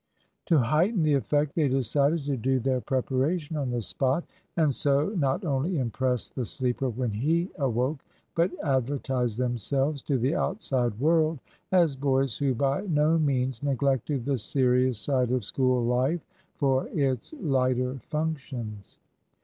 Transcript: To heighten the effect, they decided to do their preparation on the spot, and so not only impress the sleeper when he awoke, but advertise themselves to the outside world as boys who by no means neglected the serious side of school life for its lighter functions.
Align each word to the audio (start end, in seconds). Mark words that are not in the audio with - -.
To 0.47 0.57
heighten 0.57 1.03
the 1.03 1.13
effect, 1.13 1.53
they 1.53 1.67
decided 1.69 2.25
to 2.25 2.35
do 2.35 2.59
their 2.59 2.81
preparation 2.81 3.55
on 3.55 3.69
the 3.69 3.83
spot, 3.83 4.23
and 4.57 4.73
so 4.73 5.09
not 5.09 5.45
only 5.45 5.77
impress 5.77 6.27
the 6.27 6.43
sleeper 6.43 6.89
when 6.89 7.11
he 7.11 7.51
awoke, 7.59 8.03
but 8.33 8.49
advertise 8.63 9.37
themselves 9.37 10.01
to 10.01 10.17
the 10.17 10.33
outside 10.33 10.99
world 10.99 11.37
as 11.71 11.95
boys 11.95 12.35
who 12.35 12.55
by 12.55 12.81
no 12.87 13.19
means 13.19 13.61
neglected 13.61 14.25
the 14.25 14.39
serious 14.39 14.97
side 14.97 15.29
of 15.29 15.45
school 15.45 15.85
life 15.85 16.25
for 16.55 16.87
its 16.87 17.33
lighter 17.33 17.93
functions. 17.99 18.97